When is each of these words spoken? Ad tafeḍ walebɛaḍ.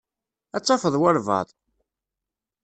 Ad 0.55 0.63
tafeḍ 0.63 0.95
walebɛaḍ. 1.01 1.49